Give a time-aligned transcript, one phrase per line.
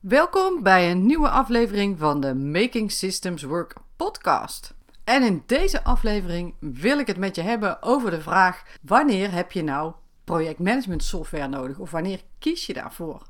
[0.00, 4.74] Welkom bij een nieuwe aflevering van de Making Systems Work podcast.
[5.04, 9.52] En in deze aflevering wil ik het met je hebben over de vraag: wanneer heb
[9.52, 9.92] je nou
[10.24, 13.22] projectmanagement software nodig of wanneer kies je daarvoor?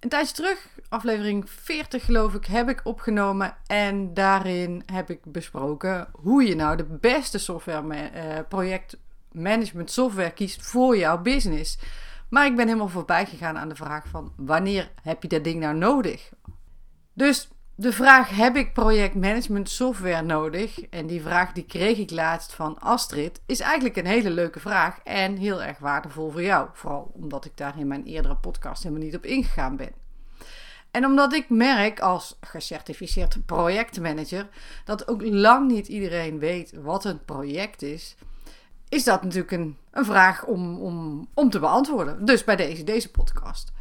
[0.00, 6.08] Een tijdje terug, aflevering 40 geloof ik, heb ik opgenomen en daarin heb ik besproken
[6.12, 11.78] hoe je nou de beste software, uh, projectmanagement software kiest voor jouw business.
[12.36, 15.60] Maar ik ben helemaal voorbij gegaan aan de vraag van wanneer heb je dat ding
[15.60, 16.32] nou nodig?
[17.12, 20.80] Dus de vraag heb ik projectmanagement software nodig?
[20.80, 24.98] En die vraag die kreeg ik laatst van Astrid is eigenlijk een hele leuke vraag
[25.04, 26.68] en heel erg waardevol voor jou.
[26.72, 29.92] Vooral omdat ik daar in mijn eerdere podcast helemaal niet op ingegaan ben.
[30.90, 34.48] En omdat ik merk als gecertificeerd projectmanager
[34.84, 38.16] dat ook lang niet iedereen weet wat een project is,
[38.88, 42.24] is dat natuurlijk een, vraag om, om, om te beantwoorden.
[42.24, 43.72] Dus bij deze, deze podcast.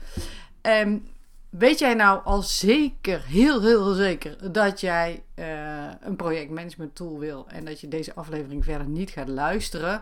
[0.61, 1.07] Um,
[1.49, 7.45] weet jij nou al zeker, heel, heel zeker, dat jij uh, een projectmanagement tool wil
[7.47, 10.01] en dat je deze aflevering verder niet gaat luisteren?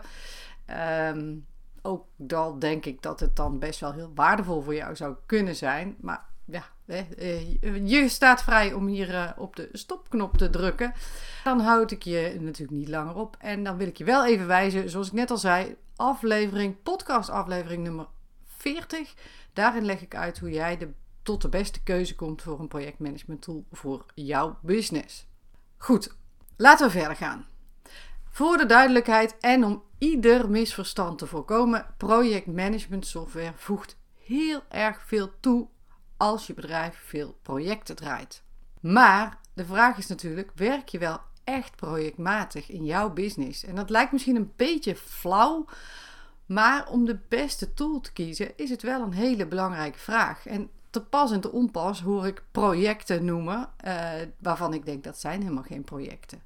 [1.10, 1.46] Um,
[1.82, 5.56] ook dan denk ik dat het dan best wel heel waardevol voor jou zou kunnen
[5.56, 5.96] zijn.
[6.00, 6.64] Maar ja, eh,
[7.84, 10.92] je staat vrij om hier eh, op de stopknop te drukken.
[11.44, 13.36] Dan houd ik je natuurlijk niet langer op.
[13.38, 17.30] En dan wil ik je wel even wijzen, zoals ik net al zei, aflevering, podcast
[17.30, 18.06] aflevering nummer
[18.44, 19.14] 40.
[19.52, 20.88] Daarin leg ik uit hoe jij de,
[21.22, 25.26] tot de beste keuze komt voor een projectmanagement tool voor jouw business.
[25.76, 26.16] Goed,
[26.56, 27.46] laten we verder gaan.
[28.30, 35.30] Voor de duidelijkheid en om ieder misverstand te voorkomen, projectmanagement software voegt heel erg veel
[35.40, 35.68] toe
[36.16, 38.42] als je bedrijf veel projecten draait.
[38.80, 43.64] Maar de vraag is natuurlijk: werk je wel echt projectmatig in jouw business?
[43.64, 45.64] En dat lijkt misschien een beetje flauw,
[46.46, 50.46] maar om de beste tool te kiezen is het wel een hele belangrijke vraag.
[50.46, 55.20] En te pas en te onpas hoor ik projecten noemen, uh, waarvan ik denk dat
[55.20, 56.42] zijn helemaal geen projecten.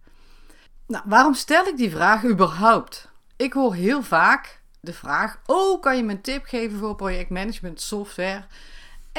[0.87, 3.09] Nou, waarom stel ik die vraag überhaupt?
[3.37, 7.81] Ik hoor heel vaak de vraag: Oh, kan je me een tip geven voor projectmanagement
[7.81, 8.47] software?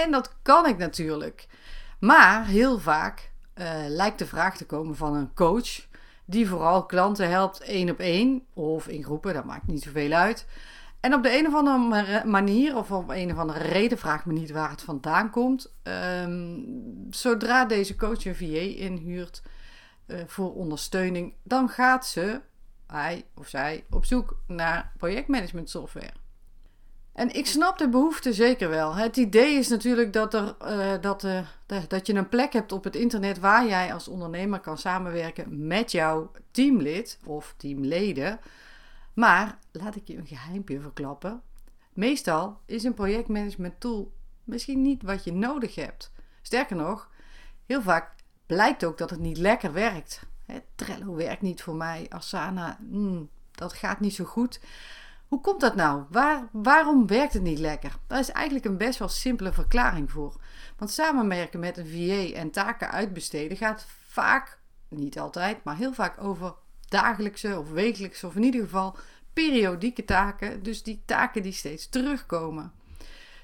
[0.04, 1.48] En dat kan ik natuurlijk.
[2.00, 5.88] Maar heel vaak uh, lijkt de vraag te komen van een coach
[6.26, 10.48] die vooral klanten helpt één op één of in groepen, dat maakt niet zoveel uit.
[11.00, 14.34] En op de een of andere manier, of op een of andere reden, vraag me
[14.34, 15.74] niet waar het vandaan komt.
[15.84, 19.42] Um, zodra deze coach een VA inhuurt
[20.08, 22.42] uh, voor ondersteuning, dan gaat ze,
[22.88, 26.14] hij of zij, op zoek naar projectmanagement software.
[27.20, 28.96] En ik snap de behoefte zeker wel.
[28.96, 31.44] Het idee is natuurlijk dat, er, uh, dat, uh,
[31.88, 35.92] dat je een plek hebt op het internet waar jij als ondernemer kan samenwerken met
[35.92, 38.40] jouw teamlid of teamleden.
[39.14, 41.42] Maar laat ik je een geheimpje verklappen.
[41.94, 44.12] Meestal is een projectmanagement tool
[44.44, 46.12] misschien niet wat je nodig hebt.
[46.42, 47.10] Sterker nog,
[47.66, 48.14] heel vaak
[48.46, 50.22] blijkt ook dat het niet lekker werkt.
[50.76, 52.06] Trello werkt niet voor mij.
[52.10, 54.60] Asana, mm, dat gaat niet zo goed.
[55.30, 56.04] Hoe komt dat nou?
[56.10, 57.96] Waar, waarom werkt het niet lekker?
[58.08, 60.36] Daar is eigenlijk een best wel simpele verklaring voor.
[60.78, 66.24] Want samenwerken met een VA en taken uitbesteden gaat vaak, niet altijd, maar heel vaak
[66.24, 66.54] over
[66.88, 68.96] dagelijkse of wekelijkse of in ieder geval
[69.34, 70.64] periodieke taken.
[70.64, 72.72] Dus die taken die steeds terugkomen.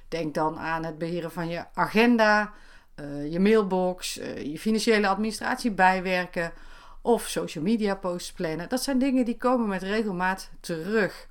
[0.08, 2.54] Denk dan aan het beheren van je agenda,
[2.96, 6.54] uh, je mailbox, uh, je financiële administratie bijwerken
[7.02, 8.70] of social media posts plannen.
[8.70, 11.28] Dat zijn dingen die komen met regelmaat terug.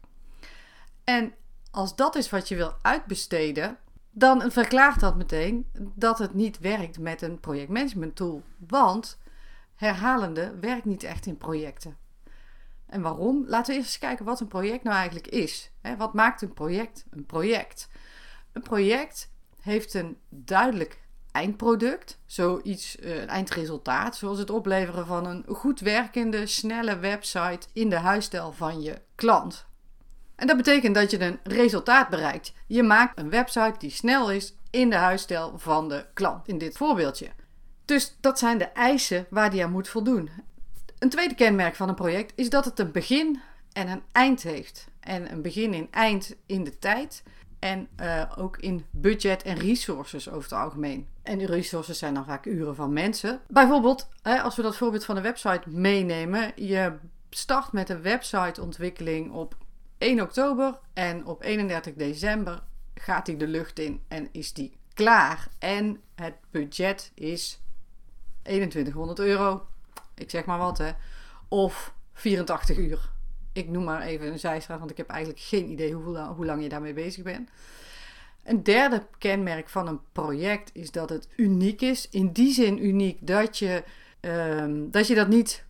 [1.05, 1.35] En
[1.71, 3.79] als dat is wat je wil uitbesteden,
[4.11, 8.43] dan verklaart dat meteen dat het niet werkt met een projectmanagement tool.
[8.69, 9.19] Want
[9.75, 11.97] herhalende werkt niet echt in projecten.
[12.87, 13.45] En waarom?
[13.47, 15.71] Laten we eerst eens kijken wat een project nou eigenlijk is.
[15.99, 17.89] Wat maakt een project een project?
[18.53, 25.45] Een project heeft een duidelijk eindproduct, zoiets, eh, een eindresultaat, zoals het opleveren van een
[25.49, 29.67] goed werkende, snelle website in de huisstijl van je klant.
[30.37, 32.53] En dat betekent dat je een resultaat bereikt.
[32.67, 36.77] Je maakt een website die snel is in de huisstijl van de klant, in dit
[36.77, 37.29] voorbeeldje.
[37.85, 40.31] Dus dat zijn de eisen waar die aan moet voldoen.
[40.99, 43.41] Een tweede kenmerk van een project is dat het een begin
[43.73, 44.89] en een eind heeft.
[45.01, 47.23] En een begin en eind in de tijd
[47.59, 51.09] en uh, ook in budget en resources over het algemeen.
[51.23, 53.41] En die resources zijn dan vaak uren van mensen.
[53.49, 56.93] Bijvoorbeeld, als we dat voorbeeld van een website meenemen, je
[57.31, 59.57] start met een websiteontwikkeling op
[60.05, 62.63] 1 oktober en op 31 december
[62.95, 65.49] gaat hij de lucht in en is die klaar.
[65.59, 67.61] En het budget is
[68.43, 69.67] 2100 euro.
[70.15, 70.91] Ik zeg maar wat hè.
[71.49, 73.11] Of 84 uur.
[73.53, 76.63] Ik noem maar even een zijstraat, want ik heb eigenlijk geen idee hoe, hoe lang
[76.63, 77.51] je daarmee bezig bent.
[78.43, 82.09] Een derde kenmerk van een project is dat het uniek is.
[82.11, 83.85] In die zin uniek dat je,
[84.21, 85.64] ehm, dat, je dat niet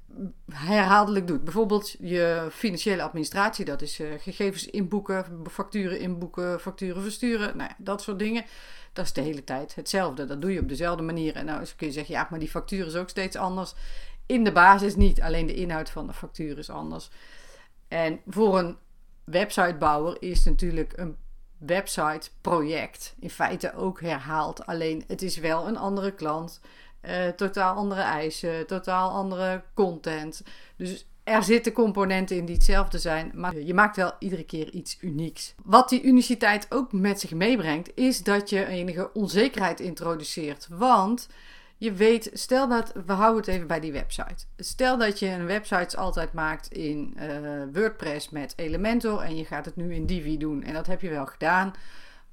[0.52, 1.44] herhaaldelijk doet.
[1.44, 7.76] Bijvoorbeeld je financiële administratie, dat is uh, gegevens inboeken, facturen inboeken, facturen versturen, nou ja,
[7.78, 8.44] dat soort dingen.
[8.92, 10.26] Dat is de hele tijd hetzelfde.
[10.26, 11.36] Dat doe je op dezelfde manier.
[11.36, 13.74] En nou kun je zeggen, ja, maar die factuur is ook steeds anders.
[14.26, 17.10] In de basis niet, alleen de inhoud van de factuur is anders.
[17.88, 18.76] En voor een
[19.24, 21.16] websitebouwer is natuurlijk een
[21.58, 24.66] website-project in feite ook herhaald.
[24.66, 26.60] Alleen het is wel een andere klant,
[27.08, 30.42] uh, totaal andere eisen, totaal andere content.
[30.76, 34.98] Dus er zitten componenten in die hetzelfde zijn, maar je maakt wel iedere keer iets
[35.00, 35.54] unieks.
[35.62, 40.66] Wat die uniciteit ook met zich meebrengt, is dat je enige onzekerheid introduceert.
[40.70, 41.28] Want
[41.76, 44.44] je weet, stel dat, we houden het even bij die website.
[44.56, 49.64] Stel dat je een website altijd maakt in uh, WordPress met Elementor en je gaat
[49.64, 50.62] het nu in Divi doen.
[50.62, 51.72] En dat heb je wel gedaan,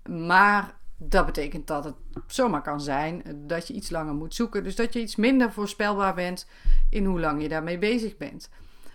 [0.09, 0.73] maar
[1.03, 1.95] dat betekent dat het
[2.27, 4.63] zomaar kan zijn dat je iets langer moet zoeken.
[4.63, 6.47] Dus dat je iets minder voorspelbaar bent
[6.89, 8.49] in hoe lang je daarmee bezig bent.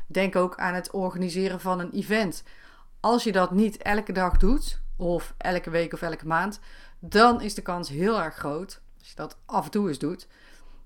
[0.07, 2.43] Denk ook aan het organiseren van een event.
[3.01, 6.61] Als je dat niet elke dag doet, of elke week of elke maand,
[6.99, 10.29] dan is de kans heel erg groot, als je dat af en toe eens doet,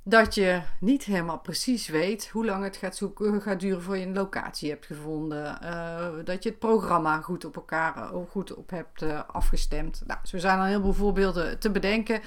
[0.02, 4.06] dat je niet helemaal precies weet hoe lang het gaat, zoeken, gaat duren voor je
[4.06, 5.58] een locatie hebt gevonden.
[5.62, 10.02] Uh, dat je het programma goed op elkaar uh, goed op hebt uh, afgestemd.
[10.06, 12.20] Nou, zo zijn er heel veel voorbeelden te bedenken.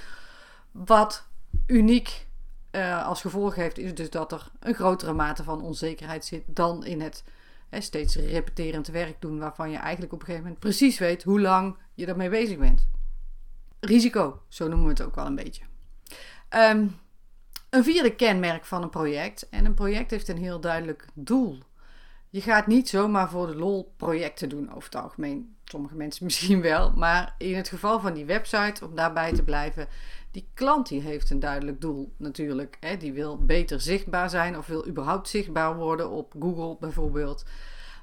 [0.72, 1.28] Wat
[1.68, 2.28] uniek
[3.04, 7.02] als gevolg heeft, is dus dat er een grotere mate van onzekerheid zit dan in
[7.02, 7.24] het
[7.72, 11.78] steeds repeterend werk doen, waarvan je eigenlijk op een gegeven moment precies weet hoe lang
[11.94, 12.88] je ermee bezig bent.
[13.80, 15.64] Risico, zo noemen we het ook wel een beetje.
[16.50, 17.00] Um,
[17.74, 19.50] een vierde kenmerk van een project.
[19.50, 21.58] En een project heeft een heel duidelijk doel.
[22.30, 25.56] Je gaat niet zomaar voor de lol projecten doen over het algemeen.
[25.64, 26.92] Sommige mensen misschien wel.
[26.96, 29.88] Maar in het geval van die website, om daarbij te blijven,
[30.32, 32.78] die klant die heeft een duidelijk doel natuurlijk.
[32.80, 32.98] Hè.
[32.98, 37.46] Die wil beter zichtbaar zijn of wil überhaupt zichtbaar worden op Google bijvoorbeeld.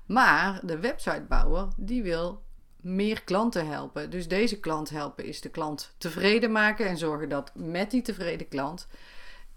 [0.06, 2.42] Maar de websitebouwer die wil
[2.76, 4.10] meer klanten helpen.
[4.10, 8.48] Dus deze klant helpen is de klant tevreden maken en zorgen dat met die tevreden
[8.48, 8.88] klant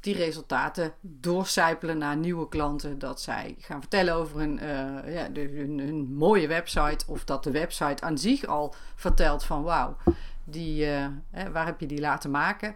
[0.03, 2.99] die resultaten doorcijpelen naar nieuwe klanten.
[2.99, 7.05] Dat zij gaan vertellen over hun, uh, ja, hun, mooie website.
[7.07, 9.97] Of dat de website aan zich al vertelt van wauw,
[10.43, 11.05] die, uh,
[11.51, 12.75] waar heb je die laten maken?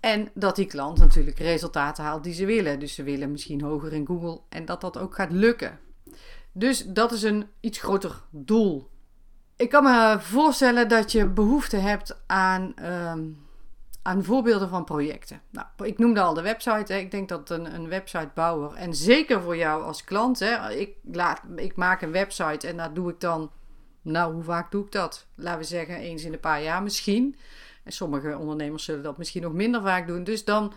[0.00, 2.78] En dat die klant natuurlijk resultaten haalt die ze willen.
[2.78, 5.78] Dus ze willen misschien hoger in Google en dat dat ook gaat lukken.
[6.52, 8.90] Dus dat is een iets groter doel.
[9.56, 12.76] Ik kan me voorstellen dat je behoefte hebt aan.
[12.76, 13.20] Ehm,
[14.10, 15.40] aan voorbeelden van projecten.
[15.50, 16.92] Nou, ik noemde al de website.
[16.92, 16.98] Hè.
[16.98, 21.42] Ik denk dat een, een websitebouwer, en zeker voor jou als klant, hè, ik, laat,
[21.56, 23.50] ik maak een website en dat doe ik dan,
[24.02, 25.26] nou, hoe vaak doe ik dat?
[25.34, 27.36] Laten we zeggen, eens in een paar jaar misschien.
[27.84, 30.24] En sommige ondernemers zullen dat misschien nog minder vaak doen.
[30.24, 30.72] Dus dan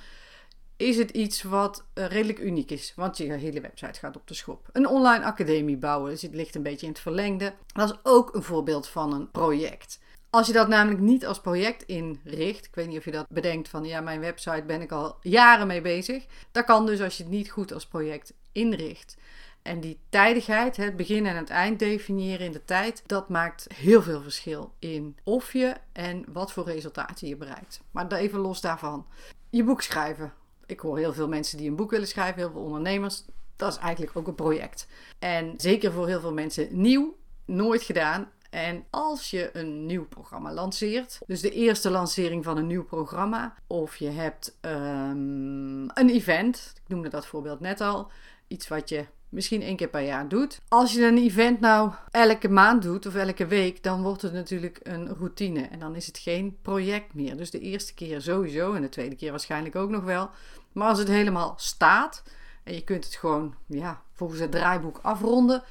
[0.78, 4.34] is het iets wat uh, redelijk uniek is, want je hele website gaat op de
[4.34, 4.70] schop.
[4.72, 7.54] Een online academie bouwen, dus het ligt een beetje in het verlengde.
[7.74, 10.00] Dat is ook een voorbeeld van een project.
[10.34, 13.70] Als je dat namelijk niet als project inricht, ik weet niet of je dat bedenkt
[13.70, 16.26] van ja, mijn website ben ik al jaren mee bezig.
[16.52, 19.18] Dat kan dus als je het niet goed als project inricht.
[19.62, 24.02] En die tijdigheid, het begin en het eind definiëren in de tijd, dat maakt heel
[24.02, 27.82] veel verschil in of je en wat voor resultaten je bereikt.
[27.92, 29.06] Maar even los daarvan.
[29.50, 30.34] Je boek schrijven.
[30.66, 33.24] Ik hoor heel veel mensen die een boek willen schrijven, heel veel ondernemers.
[33.56, 34.88] Dat is eigenlijk ook een project.
[35.20, 38.32] En zeker voor heel veel mensen nieuw, nooit gedaan.
[38.54, 43.56] En als je een nieuw programma lanceert, dus de eerste lancering van een nieuw programma,
[43.68, 48.12] of je hebt um, een event, ik noemde dat voorbeeld net al,
[48.48, 50.62] iets wat je misschien één keer per jaar doet.
[50.68, 54.80] Als je een event nou elke maand doet of elke week, dan wordt het natuurlijk
[54.84, 57.38] een routine en dan is het geen project meer.
[57.38, 60.30] Dus de eerste keer sowieso en de tweede keer waarschijnlijk ook nog wel.
[60.72, 62.24] Maar als het helemaal staat
[62.64, 65.64] en je kunt het gewoon ja, volgens het draaiboek afronden,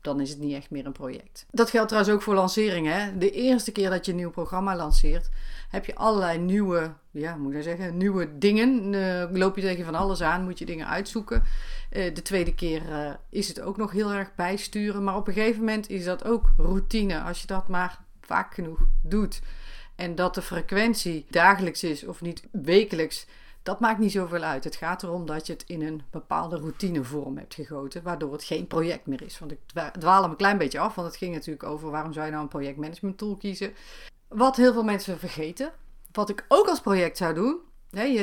[0.00, 1.46] dan is het niet echt meer een project.
[1.50, 3.18] Dat geldt trouwens ook voor lanceringen.
[3.18, 5.30] De eerste keer dat je een nieuw programma lanceert,
[5.68, 8.92] heb je allerlei nieuwe, ja, moet ik zeggen, nieuwe dingen.
[8.92, 11.42] Uh, loop je tegen van alles aan, moet je dingen uitzoeken.
[11.92, 15.04] Uh, de tweede keer uh, is het ook nog heel erg bijsturen.
[15.04, 17.20] Maar op een gegeven moment is dat ook routine.
[17.20, 19.40] Als je dat maar vaak genoeg doet.
[19.94, 23.26] En dat de frequentie dagelijks is of niet wekelijks
[23.70, 24.64] dat maakt niet zoveel uit.
[24.64, 28.66] Het gaat erom dat je het in een bepaalde routinevorm hebt gegoten, waardoor het geen
[28.66, 29.38] project meer is.
[29.38, 29.58] Want ik
[29.98, 32.42] dwaal hem een klein beetje af, want het ging natuurlijk over waarom zou je nou
[32.42, 33.72] een projectmanagement tool kiezen.
[34.28, 35.72] Wat heel veel mensen vergeten,
[36.12, 37.58] wat ik ook als project zou doen.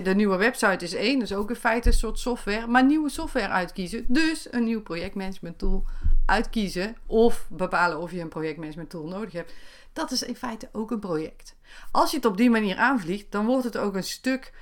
[0.03, 2.67] de nieuwe website is één, dus ook in feite een soort software.
[2.67, 4.05] Maar nieuwe software uitkiezen.
[4.07, 5.83] Dus een nieuw projectmanagement tool
[6.25, 6.97] uitkiezen.
[7.05, 9.53] Of bepalen of je een projectmanagement tool nodig hebt.
[9.93, 11.55] Dat is in feite ook een project.
[11.91, 14.53] Als je het op die manier aanvliegt, dan wordt het ook een stuk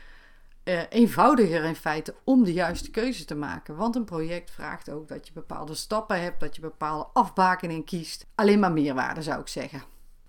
[0.66, 3.76] uh, eenvoudiger in feite om de juiste keuze te maken.
[3.76, 8.26] Want een project vraagt ook dat je bepaalde stappen hebt, dat je bepaalde afbakening kiest.
[8.36, 9.84] Alleen maar meerwaarde zou ik zeggen.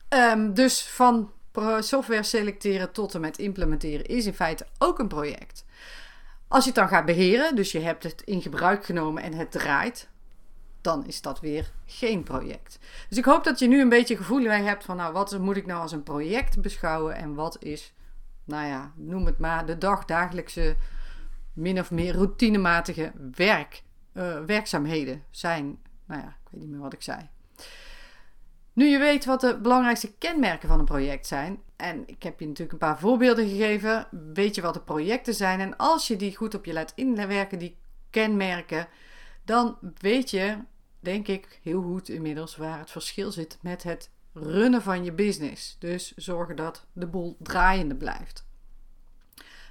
[0.08, 1.30] Um, dus van
[1.78, 5.64] software selecteren tot en met implementeren is in feite ook een project.
[6.48, 9.50] Als je het dan gaat beheren, dus je hebt het in gebruik genomen en het
[9.50, 10.08] draait,
[10.80, 12.78] dan is dat weer geen project.
[13.08, 15.66] Dus ik hoop dat je nu een beetje gevoel hebt van, nou, wat moet ik
[15.66, 17.92] nou als een project beschouwen en wat is,
[18.46, 20.76] nou ja, noem het maar, de dagdagelijkse,
[21.52, 25.78] min of meer routinematige werk, uh, werkzaamheden zijn.
[26.06, 27.28] Nou ja, ik weet niet meer wat ik zei.
[28.72, 32.46] Nu je weet wat de belangrijkste kenmerken van een project zijn, en ik heb je
[32.46, 35.60] natuurlijk een paar voorbeelden gegeven, weet je wat de projecten zijn.
[35.60, 37.76] En als je die goed op je laat inwerken, die
[38.10, 38.88] kenmerken,
[39.44, 40.56] dan weet je,
[41.00, 45.76] denk ik, heel goed inmiddels waar het verschil zit met het runnen van je business.
[45.78, 48.44] Dus zorgen dat de boel draaiende blijft.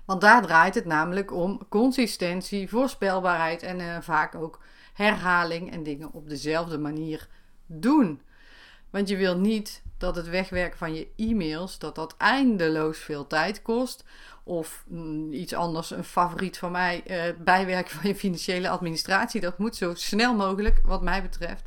[0.06, 4.60] Want daar draait het namelijk om consistentie, voorspelbaarheid en uh, vaak ook
[4.94, 7.28] herhaling en dingen op dezelfde manier
[7.66, 8.22] doen.
[8.90, 13.62] Want je wil niet dat het wegwerken van je e-mails dat dat eindeloos veel tijd
[13.62, 14.04] kost.
[14.44, 19.42] Of mm, iets anders, een favoriet van mij, uh, bijwerken van je financiële administratie.
[19.42, 21.66] Dat moet zo snel mogelijk, wat mij betreft.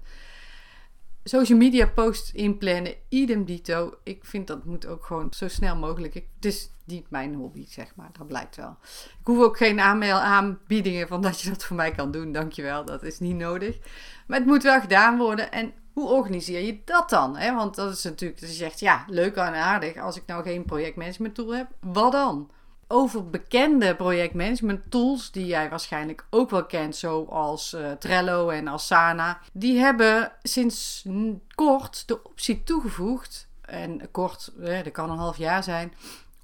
[1.28, 3.94] Social media posts inplannen, idem dito.
[4.02, 6.14] Ik vind dat moet ook gewoon zo snel mogelijk.
[6.14, 8.10] Ik, het is niet mijn hobby, zeg maar.
[8.18, 8.76] Dat blijkt wel.
[9.20, 12.32] Ik hoef ook geen aanmail aanbiedingen van dat je dat voor mij kan doen.
[12.32, 13.78] Dankjewel, dat is niet nodig.
[14.26, 15.52] Maar het moet wel gedaan worden.
[15.52, 17.32] En hoe organiseer je dat dan?
[17.54, 19.96] Want dat is natuurlijk, dat je zegt, ja, leuk en aardig.
[19.96, 22.50] Als ik nou geen projectmanagement tool heb, wat dan?
[22.90, 29.38] Over bekende projectmanagement tools, die jij waarschijnlijk ook wel kent, zoals uh, Trello en Asana,
[29.52, 31.06] die hebben sinds
[31.54, 35.92] kort de optie toegevoegd, en kort, dat kan een half jaar zijn,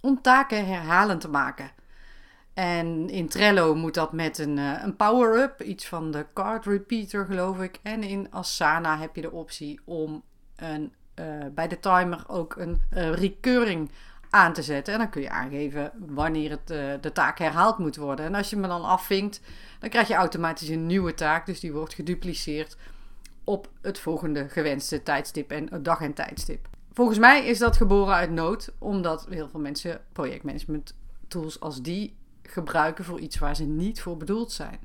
[0.01, 1.71] om taken herhalend te maken.
[2.55, 7.25] En in Trello moet dat met een, uh, een power-up, iets van de card repeater
[7.25, 7.79] geloof ik.
[7.83, 10.23] En in Asana heb je de optie om
[10.57, 13.91] een, uh, bij de timer ook een recurring
[14.35, 14.93] aan te zetten.
[14.93, 16.67] En dan kun je aangeven wanneer het,
[17.03, 18.27] de taak herhaald moet worden.
[18.27, 19.41] En als je me dan afvinkt,
[19.79, 21.47] dan krijg je automatisch een nieuwe taak.
[21.47, 22.77] Dus die wordt gedupliceerd
[23.45, 26.69] op het volgende gewenste tijdstip en dag en tijdstip.
[26.93, 30.95] Volgens mij is dat geboren uit nood, omdat heel veel mensen projectmanagement
[31.29, 34.79] tools als die gebruiken voor iets waar ze niet voor bedoeld zijn.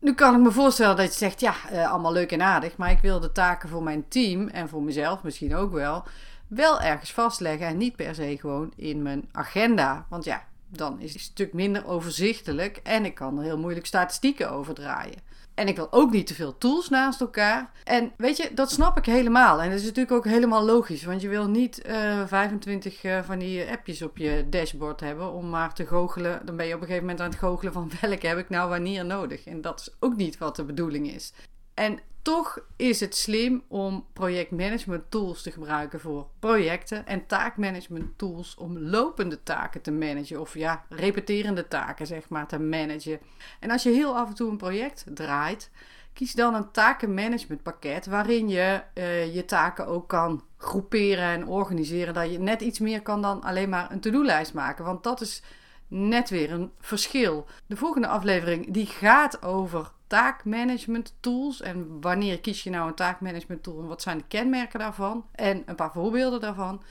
[0.00, 2.90] Nu kan ik me voorstellen dat je zegt, ja, uh, allemaal leuk en aardig, maar
[2.90, 6.04] ik wil de taken voor mijn team en voor mezelf misschien ook wel,
[6.48, 10.06] wel ergens vastleggen en niet per se gewoon in mijn agenda.
[10.08, 14.50] Want ja, dan is het stuk minder overzichtelijk en ik kan er heel moeilijk statistieken
[14.50, 15.26] over draaien.
[15.58, 17.70] En ik wil ook niet te veel tools naast elkaar.
[17.84, 19.60] En weet je, dat snap ik helemaal.
[19.62, 21.04] En dat is natuurlijk ook helemaal logisch.
[21.04, 25.00] Want je wil niet uh, eh, 25 uh, eh, van die appjes op je dashboard
[25.00, 26.40] hebben om maar te goochelen.
[26.44, 28.68] Dan ben je op een gegeven moment aan het goochelen van welke heb ik nou
[28.68, 29.46] wanneer nodig.
[29.46, 31.32] En dat is ook niet wat de bedoeling is.
[31.78, 38.54] En toch is het slim om projectmanagement tools te gebruiken voor projecten en taakmanagement tools
[38.54, 43.20] om lopende taken te managen of ja, repeterende taken zeg maar te managen.
[43.60, 45.70] En als je heel af en toe een project draait,
[46.12, 52.14] kies dan een takenmanagementpakket waarin je uh, je taken ook kan groeperen en organiseren.
[52.14, 55.42] Dat je net iets meer kan dan alleen maar een to-do-lijst maken, want dat is
[55.88, 57.46] net weer een verschil.
[57.66, 61.60] De volgende aflevering die gaat over taakmanagement tools.
[61.60, 65.26] En wanneer kies je nou een taakmanagement tool en wat zijn de kenmerken daarvan?
[65.32, 66.82] En een paar voorbeelden daarvan.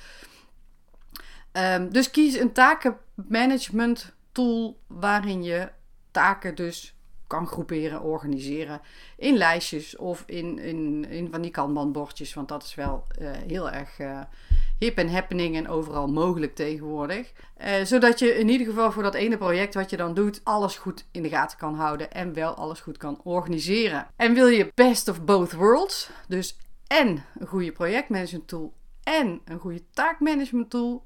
[1.51, 5.69] Um, dus kies een takenmanagement tool waarin je
[6.11, 6.95] taken dus
[7.27, 8.81] kan groeperen, organiseren
[9.17, 12.33] in lijstjes of in, in, in van die kanbanbordjes.
[12.33, 14.21] Want dat is wel uh, heel erg uh,
[14.79, 17.31] hip en happening en overal mogelijk tegenwoordig.
[17.61, 20.77] Uh, zodat je in ieder geval voor dat ene project wat je dan doet, alles
[20.77, 24.07] goed in de gaten kan houden en wel alles goed kan organiseren.
[24.15, 26.57] En wil je best of both worlds, dus
[26.87, 31.05] en een goede projectmanagement tool en een goede taakmanagement tool,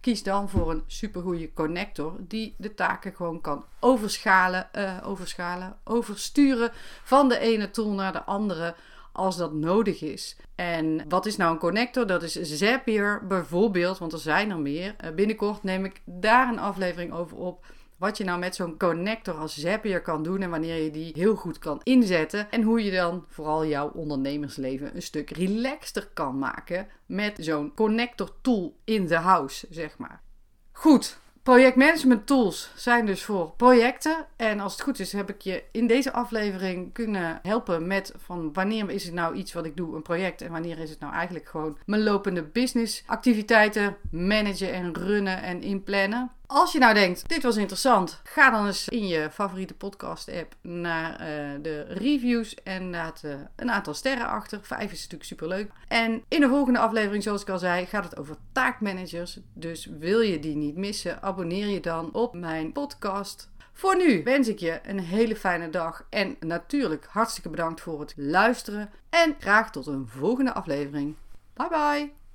[0.00, 6.70] kies dan voor een supergoeie connector die de taken gewoon kan overschalen, uh, overschalen, oversturen
[7.02, 8.74] van de ene tool naar de andere
[9.12, 10.36] als dat nodig is.
[10.54, 12.06] En wat is nou een connector?
[12.06, 14.96] Dat is Zapier bijvoorbeeld, want er zijn er meer.
[15.04, 17.66] Uh, binnenkort neem ik daar een aflevering over op.
[17.96, 21.34] Wat je nou met zo'n connector als Zapier kan doen en wanneer je die heel
[21.34, 22.50] goed kan inzetten.
[22.50, 28.30] En hoe je dan vooral jouw ondernemersleven een stuk relaxter kan maken met zo'n connector
[28.40, 30.22] tool in the house, zeg maar.
[30.72, 34.26] Goed, Projectmanagement tools zijn dus voor projecten.
[34.36, 38.52] En als het goed is, heb ik je in deze aflevering kunnen helpen met van
[38.52, 41.12] wanneer is het nou iets wat ik doe, een project, en wanneer is het nou
[41.12, 46.30] eigenlijk gewoon mijn lopende business activiteiten managen en runnen en inplannen.
[46.52, 50.54] Als je nou denkt, dit was interessant, ga dan eens in je favoriete podcast app
[50.62, 54.58] naar uh, de reviews en laat uh, een aantal sterren achter.
[54.62, 55.70] Vijf is natuurlijk super leuk.
[55.88, 59.38] En in de volgende aflevering, zoals ik al zei, gaat het over taakmanagers.
[59.54, 63.50] Dus wil je die niet missen, abonneer je dan op mijn podcast.
[63.72, 68.14] Voor nu wens ik je een hele fijne dag en natuurlijk hartstikke bedankt voor het
[68.16, 68.90] luisteren.
[69.10, 71.14] En graag tot een volgende aflevering.
[71.54, 72.19] Bye bye!